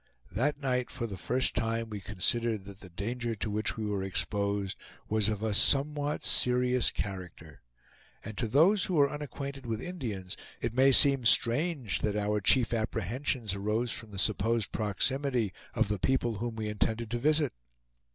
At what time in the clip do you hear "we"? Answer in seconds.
1.91-1.99, 3.77-3.85, 16.55-16.67